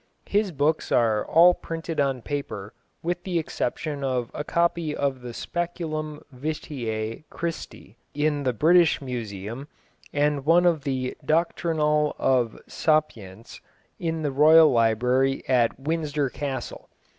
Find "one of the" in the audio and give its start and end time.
10.43-11.15